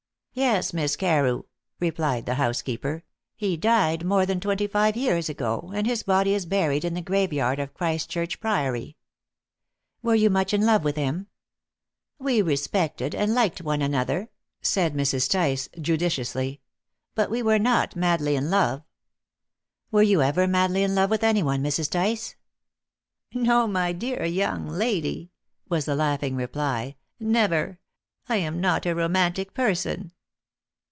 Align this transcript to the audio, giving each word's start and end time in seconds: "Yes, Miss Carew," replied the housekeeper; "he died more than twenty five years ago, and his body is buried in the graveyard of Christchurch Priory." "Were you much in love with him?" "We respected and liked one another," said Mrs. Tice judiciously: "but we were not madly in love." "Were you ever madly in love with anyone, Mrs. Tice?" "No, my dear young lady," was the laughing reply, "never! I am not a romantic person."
"Yes, 0.33 0.71
Miss 0.71 0.95
Carew," 0.95 1.43
replied 1.81 2.25
the 2.25 2.35
housekeeper; 2.35 3.03
"he 3.35 3.57
died 3.57 4.05
more 4.05 4.25
than 4.25 4.39
twenty 4.39 4.65
five 4.65 4.95
years 4.95 5.27
ago, 5.27 5.73
and 5.75 5.85
his 5.85 6.03
body 6.03 6.33
is 6.33 6.45
buried 6.45 6.85
in 6.85 6.93
the 6.93 7.01
graveyard 7.01 7.59
of 7.59 7.73
Christchurch 7.73 8.39
Priory." 8.39 8.95
"Were 10.01 10.15
you 10.15 10.29
much 10.29 10.53
in 10.53 10.65
love 10.65 10.85
with 10.85 10.95
him?" 10.95 11.27
"We 12.17 12.41
respected 12.41 13.13
and 13.13 13.35
liked 13.35 13.59
one 13.61 13.81
another," 13.81 14.29
said 14.61 14.93
Mrs. 14.95 15.29
Tice 15.29 15.67
judiciously: 15.81 16.61
"but 17.13 17.29
we 17.29 17.43
were 17.43 17.59
not 17.59 17.97
madly 17.97 18.37
in 18.37 18.49
love." 18.49 18.83
"Were 19.91 20.01
you 20.01 20.21
ever 20.21 20.47
madly 20.47 20.81
in 20.83 20.95
love 20.95 21.09
with 21.09 21.25
anyone, 21.25 21.61
Mrs. 21.61 21.91
Tice?" 21.91 22.37
"No, 23.33 23.67
my 23.67 23.91
dear 23.91 24.23
young 24.23 24.69
lady," 24.69 25.33
was 25.67 25.83
the 25.83 25.95
laughing 25.95 26.37
reply, 26.37 26.95
"never! 27.19 27.79
I 28.29 28.37
am 28.37 28.61
not 28.61 28.85
a 28.85 28.95
romantic 28.95 29.53
person." 29.53 30.13